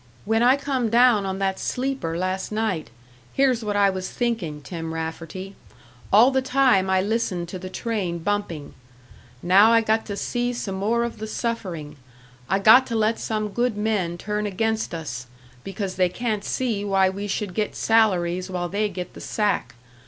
When 0.25 0.41
I 0.41 0.55
come 0.57 0.89
down 0.89 1.27
on 1.27 1.37
that 1.37 1.59
sleeper 1.59 2.17
last 2.17 2.51
night, 2.51 2.89
here's 3.33 3.63
what 3.63 3.75
I 3.75 3.91
was 3.91 4.09
thinking, 4.09 4.59
Tim 4.63 4.95
Rafferty 4.95 5.55
all 6.11 6.31
the 6.31 6.41
time 6.41 6.89
I 6.89 7.01
listened 7.01 7.49
to 7.49 7.59
the 7.59 7.69
train 7.69 8.17
bumping 8.17 8.73
'Now 9.43 9.71
I 9.71 9.81
got 9.81 10.07
to 10.07 10.17
see 10.17 10.53
some 10.53 10.73
more 10.73 11.03
of 11.03 11.19
the 11.19 11.27
suffering, 11.27 11.97
I 12.49 12.57
got 12.57 12.87
to 12.87 12.95
let 12.95 13.19
some 13.19 13.49
good 13.49 13.77
men 13.77 14.17
turn 14.17 14.47
against 14.47 14.95
us, 14.95 15.27
because 15.63 15.97
they 15.97 16.09
can't 16.09 16.43
see 16.43 16.83
why 16.83 17.07
we 17.11 17.27
should 17.27 17.53
get 17.53 17.75
salaries 17.75 18.49
while 18.49 18.69
they 18.69 18.89
get 18.89 19.13
the 19.13 19.21
sack. 19.21 19.75